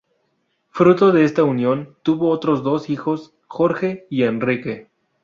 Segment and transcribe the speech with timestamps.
[0.71, 4.89] Fruto de esta unión tuvo otros dos hijos, Jorge y Enrique.